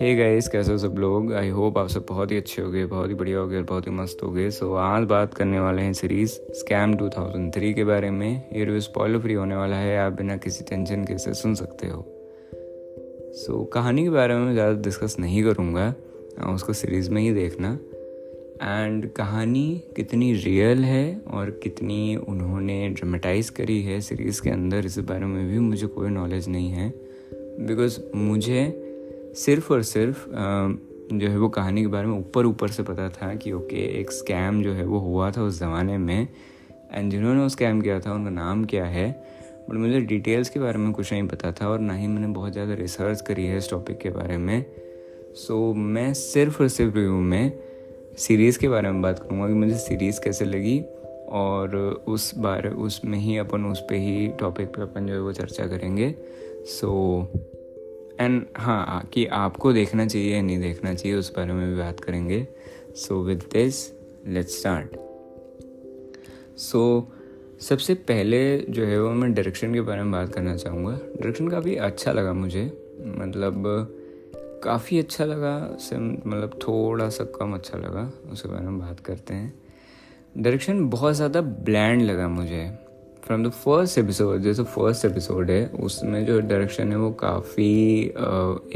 [0.00, 1.32] Hey guys कैसे हो सब लोग?
[1.32, 3.62] आई होप आप सब बहुत ही अच्छे हो गए बहुत ही बढ़िया हो गए और
[3.62, 7.74] बहुत ही मस्त हो गए सो so, आज बात करने वाले हैं सीरीज़ स्कैम 2003
[7.74, 11.18] के बारे में। ये रिव्यू स्पॉइलर फ्री होने वाला है आप बिना किसी टेंशन के
[11.18, 12.06] से सुन सकते हो।
[13.34, 15.94] सो so, कहानी के बारे में ज़्यादा डिस्कस नहीं करूँगा।
[16.54, 17.78] उसको सीरीज़ में ही देखना।
[18.62, 24.98] एंड कहानी कितनी रियल है और कितनी उन्होंने ड्रामेटाइज करी है सीरीज़ के अंदर इस
[24.98, 26.88] बारे में भी मुझे कोई नॉलेज नहीं है।
[27.60, 28.64] बिकॉज़ मुझे
[29.36, 30.24] सिर्फ़ और सिर्फ़
[31.12, 34.10] जो है वो कहानी के बारे में ऊपर ऊपर से पता था कि ओके एक
[34.12, 36.28] स्कैम जो है वो हुआ था उस ज़माने में।
[36.92, 39.10] एंड जिन्होंने वो स्कैम किया था उनका नाम क्या है?
[39.70, 42.52] बट मुझे डिटेल्स के बारे में कुछ नहीं पता था और ना ही मैंने बहुत
[42.52, 44.64] ज़्यादा रिसर्च करी है इस टॉपिक के बारे में।
[45.36, 47.67] सो so, मैं सिर्फ़ और सिर्फ़ रिव्यू में
[48.18, 50.80] सीरीज़ के बारे में बात करूँगा कि मुझे सीरीज़ कैसे लगी
[51.28, 51.76] और
[52.08, 55.66] उस बारे, उसमें ही अपन उस पर ही टॉपिक पे अपन जो है वो चर्चा
[55.66, 56.14] करेंगे।
[56.66, 56.90] सो
[58.20, 62.00] एंड हाँ कि आपको देखना चाहिए या नहीं देखना चाहिए, उस बारे में भी बात
[62.00, 62.46] करेंगे।
[62.96, 63.92] So with this
[64.26, 64.96] let's start
[66.58, 67.12] so
[67.60, 71.76] सबसे पहले जो है वो मैं डायरेक्शन के बारे में बात करना चाहूँगा। डायरेक्शन काफ़ी
[71.76, 72.64] अच्छा लगा मुझे
[73.00, 73.64] मतलब
[74.64, 79.34] काफ़ी अच्छा लगा से मतलब थोड़ा सा कम अच्छा लगा उसके बारे में बात करते
[79.34, 79.54] हैं।
[80.38, 82.70] डायरेक्शन बहुत ज़्यादा ब्लैंड लगा मुझे।
[83.24, 87.70] फ्रॉम द फ़र्स्ट एपिसोड जैसे फ़र्स्ट एपिसोड है उसमें जो डायरेक्शन है वो काफ़ी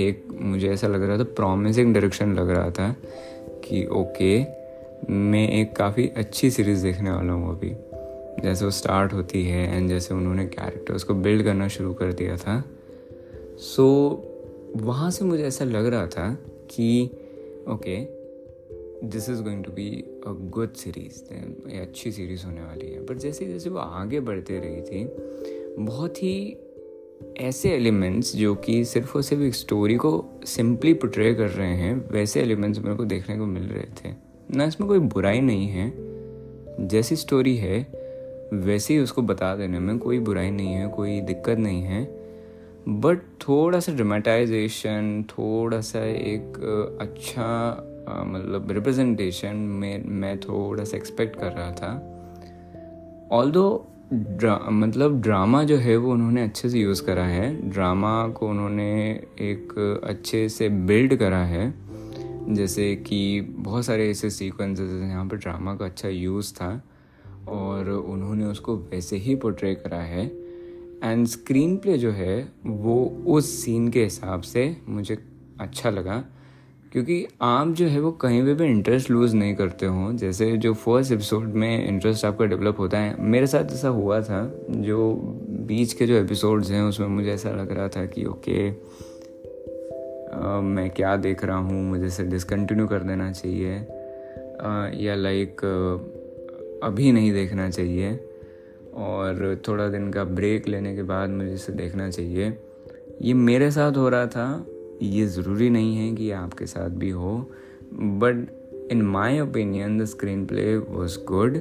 [0.01, 2.95] एक मुझे ऐसा लग रहा था प्रॉमिसिंग डायरेक्शन लग रहा था
[3.65, 4.39] कि ओके
[5.11, 7.75] मैं एक काफ़ी अच्छी सीरीज़ देखने वाला हूँ अभी।
[8.43, 12.37] जैसे वो स्टार्ट होती है एंड जैसे उन्होंने कैरेक्टर्स को बिल्ड करना शुरू कर दिया
[12.37, 12.63] था।
[13.59, 14.32] सो so,
[14.77, 16.33] वहाँ से मुझे ऐसा लग रहा था
[16.71, 17.11] कि
[17.69, 17.97] okay
[19.09, 19.89] this is going to be
[20.27, 21.23] a good series
[21.73, 25.05] ये अच्छी सीरीज़ होने वाली है। बट जैसे जैसे वो आगे बढ़ते रही थी,
[25.85, 26.57] बहुत ही
[27.39, 32.11] ऐसे एलिमेंट्स जो कि सिर्फ़ और सिर्फ़ एक स्टोरी को सिंपली पोट्रे कर रहे हैं,
[32.11, 34.15] वैसे एलिमेंट्स मेरे को देखने को मिल रहे थे।
[34.57, 35.93] ना इसमें कोई बुराई नहीं है,
[36.89, 37.79] जैसी स्टोरी है,
[38.55, 42.22] वैसे ही उसको बता देने में कोई बुराई नहीं है, कोई दिक्कत नहीं है।
[42.89, 46.59] बट थोड़ा सा ड्रामेटाइजेशन थोड़ा सा एक
[47.01, 47.77] अच्छा
[48.27, 52.09] मतलब रिप्रेजेंटेशन में मैं थोड़ा सा एक्सपेक्ट कर रहा था।
[53.33, 58.29] ऑल दो ड्रा, मतलब ड्रामा जो है वो उन्होंने अच्छे से यूज़ करा है। ड्रामा
[58.29, 61.75] को उन्होंने एक अच्छे से बिल्ड करा है।
[62.49, 66.83] जैसे कि बहुत सारे ऐसे सीक्वेंसेस हैं जहाँ पर ड्रामा का अच्छा यूज़ था।
[67.49, 70.42] और उन्होंने उसको वैसे ही पोर्ट्रे करा है।
[71.05, 75.19] एंड स्क्रीन प्ले जो है वो उस सीन के हिसाब से मुझे
[75.61, 76.25] अच्छा लगा।
[76.93, 80.75] क्योंकि आप जो है वो कहीं पे भी इंटरेस्ट लूज़ नहीं करते हो। जैसे जो
[80.75, 85.15] फ़र्स्ट एपिसोड में इंटरेस्ट आपका डेवलप होता है मेरे साथ ऐसा हुआ था। जो
[85.49, 88.71] बीच के जो एपिसोड्स हैं उसमें मुझे ऐसा लग रहा था कि ओके
[90.33, 91.85] आ, मैं क्या देख रहा हूँ?
[91.85, 93.77] मुझे इसे डिसकंटिन्यू कर देना चाहिए।
[94.61, 95.61] आ, या लाइक
[96.85, 98.29] अभी नहीं देखना चाहिए।
[98.95, 102.59] और थोड़ा दिन का ब्रेक लेने के बाद मुझे इसे देखना चाहिए।
[103.23, 104.67] ये मेरे साथ हो रहा था।
[105.03, 107.51] ये ज़रूरी नहीं है कि आपके साथ भी हो।
[107.93, 108.49] But
[108.91, 110.05] in my opinion the
[110.47, 111.57] screenplay was good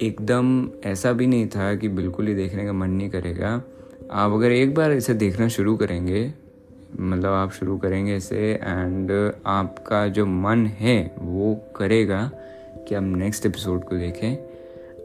[0.00, 3.62] एकदम ऐसा भी नहीं था कि बिल्कुल ही देखने का मन नहीं करेगा।
[4.10, 6.34] आप अगर एक बार इसे देखना शुरू करेंगे
[7.00, 12.30] मतलब आप शुरू करेंगे इसे एंड आपका जो मन है, वो करेगा
[12.88, 14.49] कि आप नेक्स्ट एपिसोड को देखें।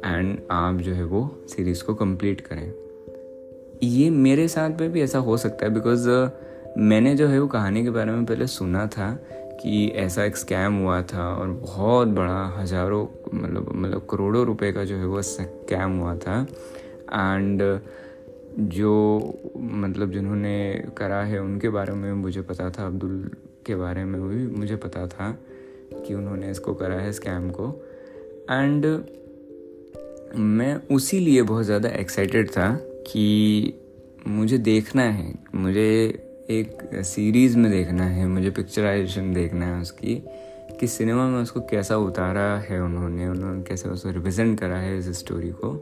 [0.06, 2.74] एंड आप जो है वो सीरीज़ को कंप्लीट करें।
[3.84, 6.10] ये मेरे साथ में भी ऐसा हो सकता है बिकॉज़
[6.80, 9.12] मैंने जो है वो कहानी के बारे में पहले सुना था
[9.62, 14.84] कि ऐसा एक स्कैम हुआ था और बहुत बड़ा हज़ारों मतलब मतलब करोड़ों रुपए का
[14.84, 16.42] जो है वो स्कैम हुआ था।
[17.14, 17.62] एंड
[18.60, 18.94] जो
[19.58, 20.58] मतलब जिन्होंने
[20.98, 23.32] करा है उनके बारे में मुझे पता था, अब्दुल
[23.66, 25.32] के बारे में भी मुझे पता था
[25.96, 27.70] कि उन्होंने इसको करा है स्कैम को।
[28.52, 28.86] एंड
[30.36, 32.72] मैं उसी लिए बहुत ज़्यादा एक्साइटेड था
[33.08, 33.74] कि
[34.28, 35.88] मुझे देखना है। मुझे
[36.50, 40.16] एक सीरीज़ में देखना है मुझे पिक्चराइजेशन देखना है उसकी
[40.80, 45.10] कि सिनेमा में उसको कैसा उतारा है उन्होंने उन्होंने कैसे उसको रिप्रेजेंट करा है इस
[45.20, 45.74] स्टोरी को।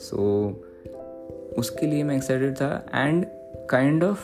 [0.00, 3.24] सो so, उसके लिए मैं एक्साइटेड था एंड
[3.70, 4.20] काइंड ऑफ़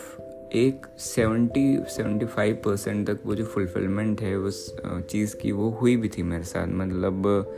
[0.56, 4.76] एक सेवेंटी सेवेंटी फाइव परसेंट तक वो जो फुलफिलमेंट है उस
[5.10, 7.54] चीज़ की वो हुई भी थी मेरे साथ। मतलब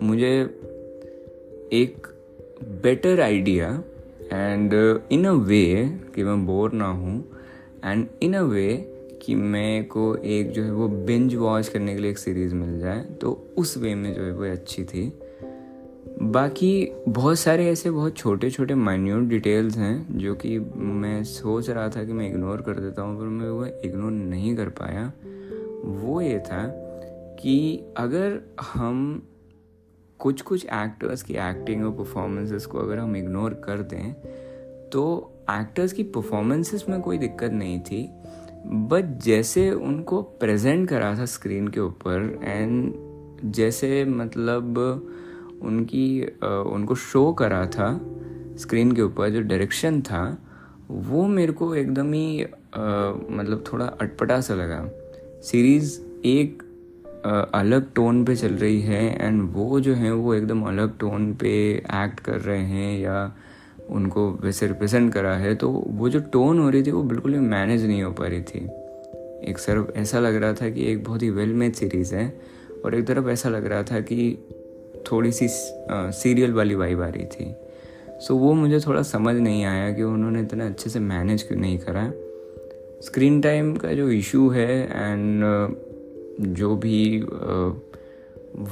[0.00, 0.32] मुझे
[1.72, 2.06] एक
[2.82, 3.68] better idea
[4.32, 4.74] and
[5.12, 7.16] in a way कि मैं बोर ना हूँ
[7.84, 8.76] एंड इन अ वे
[9.22, 12.78] कि मैं को एक जो है वो बिंज वॉच करने के लिए एक सीरीज़ मिल
[12.80, 15.12] जाए तो उस वे में जो है वो अच्छी थी।
[16.22, 21.88] बाकी बहुत सारे ऐसे बहुत छोटे छोटे माइन्यूट डिटेल्स हैं जो कि मैं सोच रहा
[21.88, 25.12] था कि मैं इग्नोर कर देता हूँ, पर मैं वो इग्नोर नहीं कर पाया।
[25.84, 26.66] वो ये था
[27.40, 29.22] कि अगर हम
[30.18, 34.12] कुछ कुछ एक्टर्स की एक्टिंग और परफॉर्मेंसेस को अगर हम इग्नोर कर दें
[34.90, 35.02] तो
[35.50, 38.08] एक्टर्स की परफॉर्मेंसेस में कोई दिक्कत नहीं थी।
[38.66, 44.78] बट जैसे उनको प्रेजेंट करा था स्क्रीन के ऊपर एंड जैसे मतलब
[45.62, 47.88] उनकी उनको शो करा था
[48.58, 50.38] स्क्रीन के ऊपर, जो डायरेक्शन था,
[50.90, 54.88] वो मेरे को एकदम ही मतलब थोड़ा अटपटा सा लगा।
[55.42, 56.62] सीरीज़ एक
[57.26, 61.74] अलग टोन पे चल रही है एंड वो जो है वो एकदम अलग टोन पे
[61.74, 63.36] एक्ट कर रहे हैं या
[63.90, 67.38] उनको वैसे रिप्रेजेंट करा है तो वो जो टोन हो रही थी वो बिल्कुल भी
[67.38, 68.64] मैनेज नहीं हो पा रही थी।
[69.50, 72.40] एक तरफ़ ऐसा लग रहा था कि एक बहुत ही वेल मेड सीरीज़ है
[72.84, 74.38] और एक तरफ़ ऐसा लग रहा था कि
[75.12, 77.54] थोड़ी सी सीरियल वाली वाइब आ रही थी।
[78.20, 81.78] सो वो मुझे थोड़ा समझ नहीं आया कि उन्होंने इतना अच्छे से मैनेज क्यों नहीं
[81.78, 82.10] करा।
[83.02, 85.44] स्क्रीन टाइम का जो इशू है एंड
[86.40, 87.20] जो भी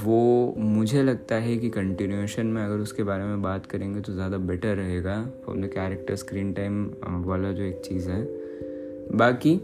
[0.02, 4.38] वो मुझे लगता है कि कंटिन्यूशन में अगर उसके बारे में बात करेंगे तो ज़्यादा
[4.38, 6.84] बेटर रहेगा for the character screen time
[7.24, 8.22] वाला जो एक चीज़ है।
[9.16, 9.60] बाकी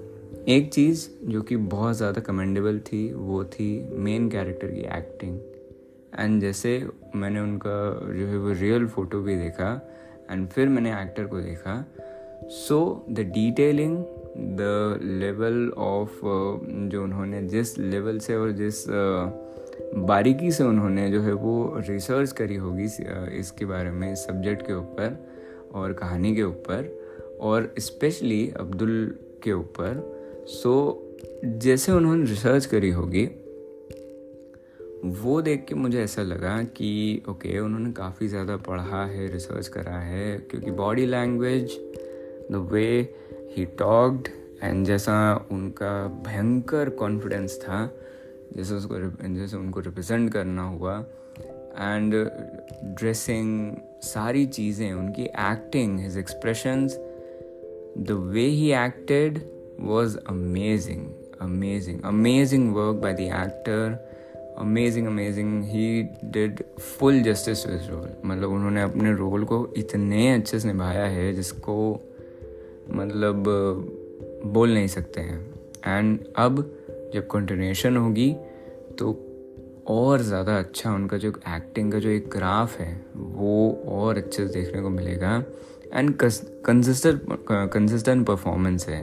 [0.49, 5.39] एक चीज़ जो कि बहुत ज़्यादा कमेंडेबल थी, वो थी मेन कैरेक्टर की एक्टिंग
[6.19, 7.79] एंड जैसे मैंने उनका
[8.15, 9.71] जो है वो रियल फ़ोटो भी देखा
[10.31, 11.85] एंड फिर मैंने एक्टर को देखा
[12.49, 13.97] so the detailing
[14.37, 16.21] the level of
[16.89, 19.31] जो उन्होंने जिस लेवल से और जिस uh,
[19.95, 24.67] बारीकी से उन्होंने जो है वो रिसर्च करी होगी uh, इसके बारे में इस सब्जेक्ट
[24.67, 25.29] के ऊपर
[25.75, 27.03] और कहानी के ऊपर
[27.41, 30.19] और स्पेशली अब्दुल के ऊपर।
[30.49, 33.29] सो so, जैसे उन्होंने रिसर्च करी होगी
[35.05, 39.99] वो देख के मुझे ऐसा लगा कि ओके उन्होंने काफ़ी ज़्यादा पढ़ा है रिसर्च करा
[39.99, 41.73] है क्योंकि body language
[42.53, 43.15] the way
[43.57, 44.29] he talked
[44.63, 45.15] and जैसा
[45.51, 45.93] उनका
[46.27, 47.87] भयंकर कॉन्फिडेंस था,
[48.57, 48.99] जैसे उसको
[49.35, 50.99] जैसे उनको रिप्रेजेंट करना हुआ
[51.79, 52.15] एंड
[52.99, 56.97] ड्रेसिंग सारी चीज़ें, उनकी acting his expressions
[57.99, 59.41] the way he acted
[59.81, 61.07] was amazing
[61.41, 68.83] amazing amazing work by the actor amazing amazing he did full justice role मतलब उन्होंने
[68.83, 71.77] अपने रोल को इतने अच्छे से निभाया है, जिसको
[72.91, 73.45] मतलब
[74.45, 75.41] बोल नहीं सकते हैं।
[75.87, 76.61] एंड अब
[77.15, 78.33] जब कंटिन्यूशन होगी
[78.99, 79.29] तो
[79.89, 84.53] और ज़्यादा अच्छा उनका जो एक्टिंग का जो एक ग्राफ है वो और अच्छे से
[84.55, 85.45] देखने को मिलेगा।
[85.95, 89.01] एंड कंसिस्टेंट कंसिस्टेंट परफॉर्मेंस है।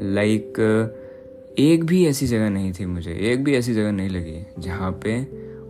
[0.00, 4.44] लाइक like, एक भी ऐसी जगह नहीं थी मुझे एक भी ऐसी जगह नहीं लगी
[4.58, 5.20] जहाँ पे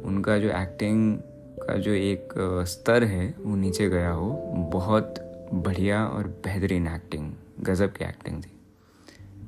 [0.05, 1.17] उनका जो एक्टिंग
[1.63, 2.33] का जो एक
[2.69, 4.31] स्तर है वो नीचे गया हो
[4.73, 5.15] बहुत
[5.53, 7.31] बढ़िया और बेहतरीन एक्टिंग
[7.61, 8.51] गज़ब की एक्टिंग थी।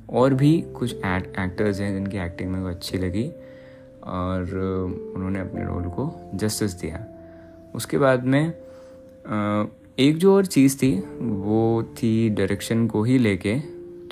[0.09, 3.27] और भी कुछ एक्ट एक्टर्स हैं जिनकी एक्टिंग मेरे को अच्छी लगी
[4.03, 4.53] और
[5.15, 7.05] उन्होंने अपने रोल को जस्टिस दिया।
[7.75, 8.53] उसके बाद में
[9.99, 13.59] एक जो और चीज़ थी, वो थी डायरेक्शन को ही लेके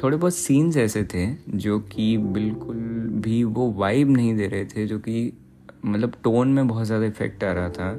[0.03, 2.77] थोड़े बहुत सीन्स ऐसे थे जो कि बिल्कुल
[3.23, 5.33] भी वो वाइब नहीं दे रहे थे, जो कि
[5.85, 7.91] मतलब टोन में बहुत ज़्यादा इफ़ेक्ट आ रहा था।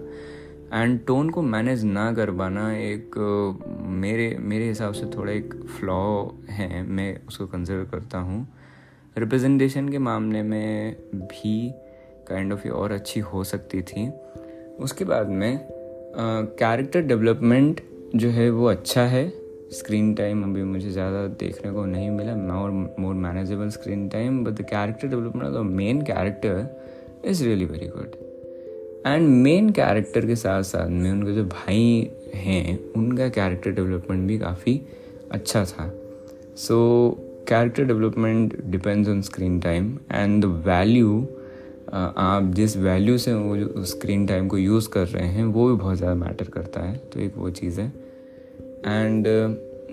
[0.73, 3.17] एंड टोन को मैनेज ना कर पाना एक,
[4.01, 6.01] मेरे मेरे हिसाब से थोड़ा एक फ्लॉ
[6.51, 8.47] है, मैं उसको कंसिडर करता हूँ।
[9.17, 11.71] रिप्रेजेंटेशन के मामले में भी
[12.29, 14.09] काइंड ऑफ़ ये और अच्छी हो सकती थी।
[14.81, 15.59] उसके बाद में
[16.59, 17.81] कैरेक्टर डेवलपमेंट
[18.17, 19.29] जो है वो अच्छा है।
[19.73, 24.53] स्क्रीन टाइम अभी मुझे ज़्यादा देखने को नहीं मिला more more manageable screen time but
[24.53, 28.17] the character development of the main character is really very good
[29.07, 34.39] and main character के साथ साथ में उनके जो भाई हैं उनका कैरेक्टर डेवलपमेंट भी
[34.39, 34.81] काफ़ी
[35.33, 35.91] अच्छा था।
[36.57, 36.77] So
[37.49, 41.27] character development depends on screen time and the value
[41.93, 45.77] आप जिस वैल्यू से वो जो स्क्रीन टाइम को यूज़ कर रहे हैं वो भी
[45.77, 47.93] बहुत ज़्यादा मैटर करता है। तो एक वो चीज़ है।
[48.87, 49.27] एंड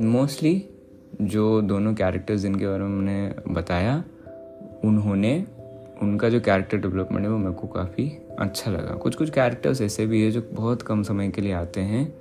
[0.01, 4.03] मोस्टली uh, जो दोनों कैरेक्टर्स जिनके बारे में मैंने बताया
[4.83, 5.45] उन्होंने
[6.01, 10.05] उनका जो कैरेक्टर डेवलपमेंट है वो मेरे को काफ़ी अच्छा लगा। कुछ कुछ कैरेक्टर्स ऐसे
[10.05, 12.13] भी है जो बहुत कम समय के लिए आते हैं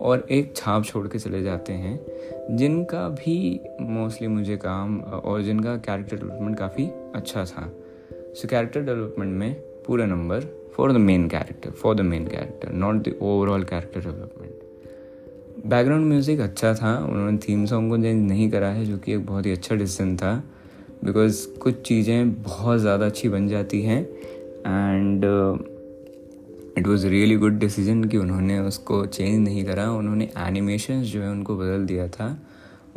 [0.00, 5.76] और एक छाप छोड़ के चले जाते हैं, जिनका भी मोस्टली मुझे काम और जिनका
[5.78, 7.72] कैरेक्टर डेवलपमेंट काफ़ी अच्छा था।
[8.34, 9.54] सो कैरेक्टर डेवलपमेंट में
[9.86, 10.46] पूरा number
[10.76, 16.40] for the main character for the main character not the overall character development background music
[16.40, 19.52] अच्छा था, उन्होंने थीम सॉन्ग को चेंज नहीं करा है, जो कि एक बहुत ही
[19.52, 20.34] अच्छा डिसीज़न था
[21.04, 24.04] बिकॉज़ कुछ चीज़ें बहुत ज़्यादा अच्छी बन जाती हैं।
[24.66, 25.24] And
[26.78, 31.30] it was really good decision कि उन्होंने उसको चेंज नहीं करा। उन्होंने एनिमेशन जो है
[31.30, 32.36] उनको बदल दिया था।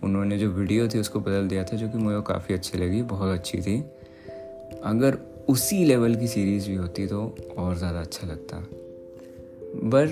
[0.04, 3.38] उन्होंने जो वीडियो थी उसको बदल दिया था जो कि मुझे काफ़ी अच्छी लगी बहुत
[3.38, 3.78] अच्छी थी।
[4.84, 5.18] अगर
[5.50, 8.58] उसी लेवल की सीरीज़ भी होती तो और ज़्यादा अच्छा लगता।
[9.90, 10.08] पर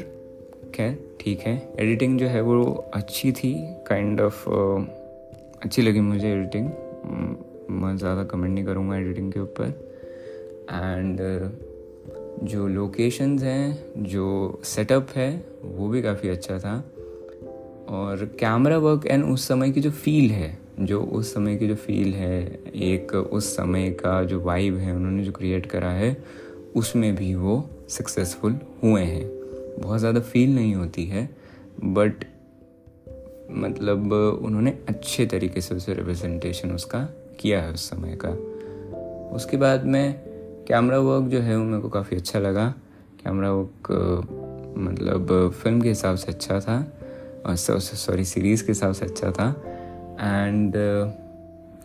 [0.76, 3.54] खैर ठीक है। एडिटिंग जो है वो अच्छी थी
[3.88, 4.86] काइंड kind ऑफ़ uh,
[5.64, 6.70] अच्छी लगी मुझे एडिटिंग
[7.72, 9.87] मैं ज़्यादा कमेंट नहीं करूँगा एडिटिंग के ऊपर।
[10.70, 16.76] एंड uh, जो लोकेशंस हैं जो सेटअप है वो भी काफ़ी अच्छा था।
[17.90, 21.76] और कैमरा वर्क एंड उस समय की जो फील है जो उस समय की जो
[21.76, 22.42] फील है
[22.76, 26.18] एक उस समय का जो वाइब है उन्होंने जो क्रिएट करा है
[26.76, 29.26] उसमें भी वो सक्सेसफुल हुए हैं।
[29.80, 31.30] बहुत ज़्यादा फील नहीं होती है
[31.84, 32.26] बट
[33.52, 37.00] मतलब उन्होंने अच्छे तरीके से उसे रिप्रेजेंटेशन उसका
[37.40, 38.30] किया है उस समय का।
[39.36, 40.27] उसके बाद में
[40.68, 42.68] कैमरा वर्क जो है वो मेरे को काफ़ी अच्छा लगा।
[43.24, 43.92] कैमरा वर्क
[44.78, 46.78] मतलब फ़िल्म के हिसाब से अच्छा था।
[47.46, 49.50] और सॉरी सीरीज़ के हिसाब से अच्छा था।
[50.20, 50.74] एंड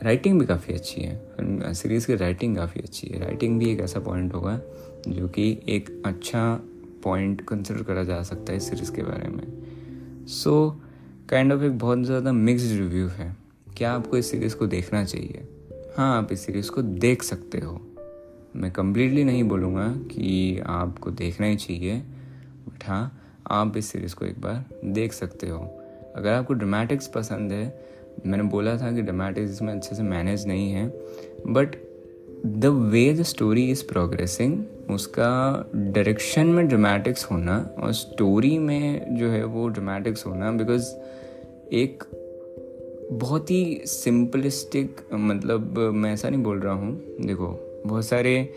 [0.03, 4.01] राइटिंग भी काफ़ी अच्छी है। सीरीज़ की राइटिंग काफ़ी अच्छी है। राइटिंग भी एक ऐसा
[4.01, 4.59] पॉइंट होगा
[5.09, 6.61] जो कि एक अच्छा
[7.05, 10.81] पॉइंट कंसिडर करा जा सकता है इस सीरीज़ के बारे में। सो
[11.31, 13.37] काइंड ऑफ़ एक बहुत ज़्यादा मिक्सड रिव्यू है।
[13.77, 15.49] क्या आपको इस सीरीज़ को देखना चाहिए?
[15.97, 17.81] हाँ आप इस सीरीज़ को देख सकते हो।
[18.57, 21.97] मैं कम्प्लीटली नहीं बोलूँगा कि आपको देखना ही चाहिए
[22.69, 23.19] बट हाँ
[23.51, 25.59] आप इस सीरीज़ को एक बार देख सकते हो।
[26.17, 27.85] अगर आपको ड्रामेटिक्स पसंद है,
[28.27, 30.89] मैंने बोला था कि ड्रामेटिक्स इसमें अच्छे से मैनेज नहीं है
[31.47, 31.77] but
[32.47, 35.31] the way the story is progressing उसका
[35.75, 40.93] डायरेक्शन में ड्रामेटिक्स होना और स्टोरी में जो है वो ड्रामेटिक्स होना बिकॉज़
[41.73, 42.05] एक
[43.13, 48.53] बहुत ही सिंपलिस्टिक मतलब मैं ऐसा नहीं बोल रहा हूँ, देखो बहुत सारे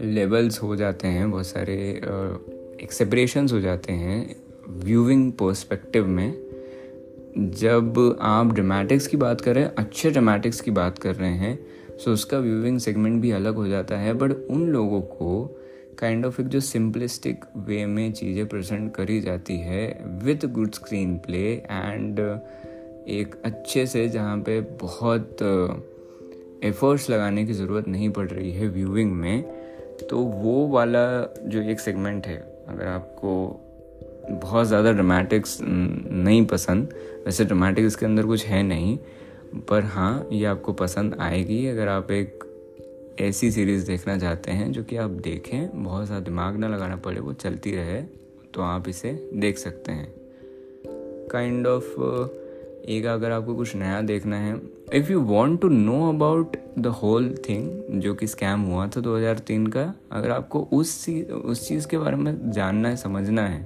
[0.00, 1.74] लेवल्स हो जाते हैं, बहुत सारे
[2.82, 4.36] एक्सेपरेशंस हो जाते हैं
[4.68, 6.46] व्यूइंग पर्सपेक्टिव में।
[7.38, 11.58] जब आप ड्रामेटिक्स की बात कर रहे हैं, अच्छे ड्रामेटिक्स की बात कर रहे हैं
[11.98, 15.60] सो उसका व्यूइंग सेगमेंट भी अलग हो जाता है बट उन लोगों को
[15.98, 19.86] काइंड ऑफ़ एक जो सिंपलिस्टिक वे में चीज़ें प्रेजेंट करी जाती है
[20.22, 22.20] with good screenplay and
[23.08, 25.36] एक अच्छे से जहाँ पे बहुत
[26.66, 29.42] एफर्ट्स लगाने की ज़रूरत नहीं पड़ रही है व्यूइंग में
[30.10, 33.62] तो वो वाला जो एक सेगमेंट है अगर आपको
[34.30, 36.94] बहुत ज़्यादा ड्रामेटिक्स नहीं पसंद
[37.26, 38.98] वैसे ड्रामेटिक्स इसके अंदर कुछ है नहीं
[39.68, 42.44] पर हाँ ये आपको पसंद आएगी अगर आप एक
[43.20, 47.20] ऐसी सीरीज़ देखना चाहते हैं जो कि आप देखें बहुत ज़्यादा दिमाग ना लगाना पड़े
[47.20, 48.02] वो चलती रहे
[48.54, 50.14] तो आप इसे देख सकते हैं।
[51.32, 52.45] काइंड kind ऑफ़ of,
[52.88, 54.60] एक अगर आपको कुछ नया देखना है
[54.94, 59.66] if you want to know about the whole thing जो कि स्कैम हुआ था 2003
[59.68, 63.62] का, अगर आपको उस चीज़ उस चीज़ के बारे में जानना है, समझना है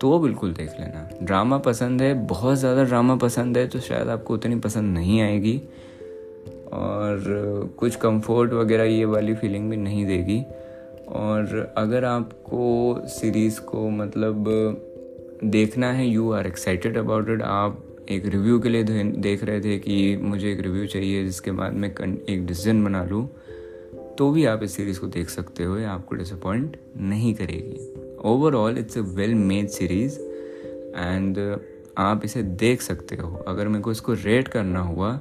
[0.00, 4.34] तो बिल्कुल देख लेना। ड्रामा पसंद है, बहुत ज़्यादा ड्रामा पसंद है तो शायद आपको
[4.34, 5.56] उतनी पसंद नहीं आएगी,
[6.72, 10.42] और कुछ कंफर्ट वगैरह ये वाली फीलिंग भी नहीं देगी।
[11.10, 14.44] और अगर आपको सीरीज़ को मतलब
[15.46, 19.78] देखना है you are excited about it आप एक रिव्यू के लिए देख रहे थे
[19.78, 21.88] कि मुझे एक रिव्यू चाहिए, जिसके बाद मैं
[22.28, 23.28] एक डिसीज़न बना लूँ।
[24.18, 27.92] तो भी आप इस सीरीज़ को देख सकते हो आपको डिसअपॉइंट नहीं करेगी।
[28.24, 31.38] Overall it's a well made series and
[31.98, 35.18] आप इसे देख सकते हो। अगर मेरे को इसको रेट करना हुआ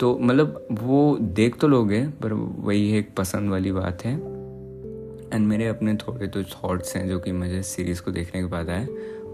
[0.00, 4.14] तो मतलब वो देख तो लोगे, पर वही एक पसंद वाली बात है।
[5.32, 8.70] एंड मेरे अपने थोड़े तो थॉट्स हैं, जो कि मुझे सीरीज़ को देखने के बाद
[8.70, 8.86] आए।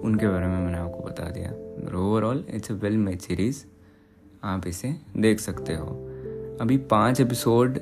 [0.04, 1.50] उनके बारे में मैंने आपको बता दिया।
[1.98, 3.64] Overall it's a well made series
[4.44, 5.86] आप इसे देख सकते हो।
[6.60, 7.78] अभी पाँच एपिसोड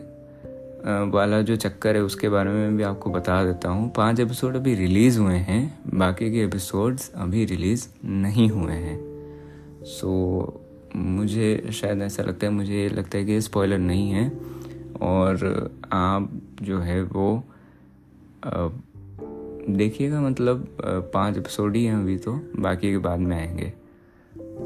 [1.15, 4.75] वाला जो चक्कर है उसके बारे में भी आपको बता देता हूँ। पाँच एपिसोड अभी
[4.75, 9.01] रिलीज़ हुए हैं। बाकी के एपिसोड्स अभी रिलीज़ नहीं हुए हैं।
[9.85, 14.33] सो so, मुझे शायद ऐसा लगता है मुझे लगता है कि स्पॉइलर नहीं है।
[15.03, 15.35] और
[15.93, 17.45] आप जो है वो
[19.69, 20.67] देखिएगा मतलब
[21.15, 23.73] पाँच एपिसोड ही हैं अभी तो बाकी के बाद में आएँगे।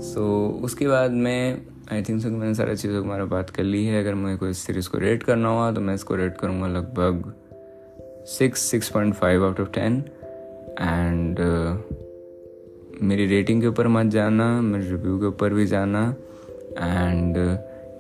[0.01, 3.85] सो so, उसके बाद में आई थिंक सो मैंने सारी चीज़ों की बात कर ली
[3.85, 7.33] है। अगर मुझे कोई सीरीज़ को रेट करना हुआ तो मैं इसको रेट करूँगा लगभग
[8.29, 10.03] six six point five out of ten
[10.81, 11.39] and
[13.03, 16.15] मेरी रेटिंग के ऊपर मत जाना मेरे रिव्यू के ऊपर भी जाना।
[16.79, 17.37] And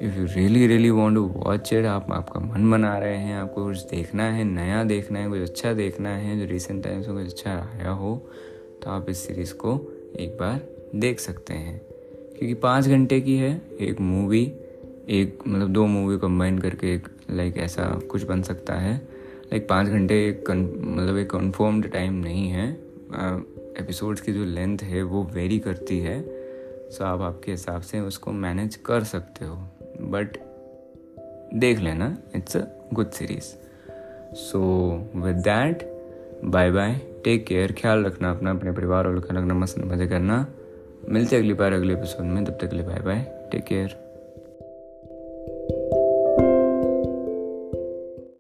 [0.03, 3.65] if you really really want to watch it आप, आपका मन बना रहे हैं, आपको
[3.65, 7.27] कुछ देखना है, नया देखना है, कुछ अच्छा देखना है, जो रिसेंट टाइम्स में कुछ
[7.27, 8.15] अच्छा आया हो
[8.83, 9.73] तो आप इस सीरीज़ को
[10.19, 10.61] एक बार
[10.97, 11.81] देख सकते हैं।
[12.39, 14.43] क्योंकि पाँच घंटे की है, एक मूवी
[15.09, 18.95] एक मतलब दो मूवी कंबाइन करके एक लाइक ऐसा कुछ बन सकता है।
[19.45, 22.71] लाइक पाँच घंटे एक मतलब एक कन्फर्म्ड टाइम नहीं है।
[23.81, 26.23] एपिसोड्स की जो लेंथ है, वो वेरी करती है।
[26.91, 29.59] सो आप आपके हिसाब से उसको मैनेज कर सकते हो।
[30.01, 30.37] बट
[31.55, 32.61] देख लेना it's a
[32.95, 33.57] good series
[34.35, 34.61] so
[35.17, 35.91] with that
[36.45, 40.47] bye bye take care ख्याल रखना अपना, अपने परिवार वालों ख्याल रखना मस्त मज़े करना.
[41.09, 42.45] मिलते अगली बार, अगले एपिसोड में.
[42.45, 44.00] तब तक के लिए बाय बाय टेक केयर